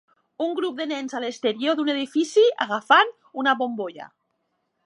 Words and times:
un 0.45 0.53
grup 0.59 0.79
de 0.79 0.87
nens 0.91 1.13
a 1.19 1.21
l'exterior 1.25 1.77
d'un 1.81 1.91
edifici 1.95 2.47
agafant 2.67 3.15
una 3.45 3.55
bombolla. 3.63 4.13